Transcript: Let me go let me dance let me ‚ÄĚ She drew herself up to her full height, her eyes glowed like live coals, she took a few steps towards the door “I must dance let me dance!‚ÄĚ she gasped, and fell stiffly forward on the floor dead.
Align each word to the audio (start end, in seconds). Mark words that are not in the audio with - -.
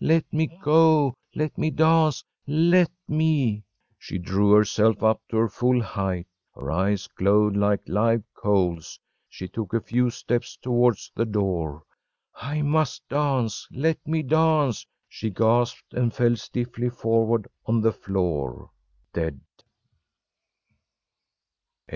Let 0.00 0.24
me 0.32 0.48
go 0.60 1.14
let 1.36 1.56
me 1.56 1.70
dance 1.70 2.24
let 2.48 2.90
me 3.06 3.58
‚ÄĚ 3.58 3.62
She 3.96 4.18
drew 4.18 4.50
herself 4.50 5.04
up 5.04 5.22
to 5.28 5.36
her 5.36 5.48
full 5.48 5.80
height, 5.80 6.26
her 6.52 6.68
eyes 6.72 7.06
glowed 7.06 7.56
like 7.56 7.80
live 7.88 8.24
coals, 8.34 8.98
she 9.28 9.46
took 9.46 9.72
a 9.72 9.80
few 9.80 10.10
steps 10.10 10.56
towards 10.56 11.12
the 11.14 11.24
door 11.24 11.84
“I 12.34 12.60
must 12.60 13.08
dance 13.08 13.68
let 13.70 14.04
me 14.04 14.24
dance!‚ÄĚ 14.24 14.88
she 15.08 15.30
gasped, 15.30 15.94
and 15.94 16.12
fell 16.12 16.34
stiffly 16.34 16.90
forward 16.90 17.46
on 17.64 17.80
the 17.80 17.92
floor 17.92 18.72
dead. 19.12 19.40